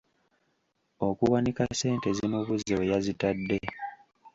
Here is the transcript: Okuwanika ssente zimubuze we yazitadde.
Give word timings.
Okuwanika 1.07 1.63
ssente 1.71 2.09
zimubuze 2.17 2.73
we 2.79 2.89
yazitadde. 2.91 3.59